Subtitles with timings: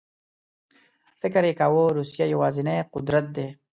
[1.21, 3.47] فکر یې کاوه روسیه یوازینی قدرت دی.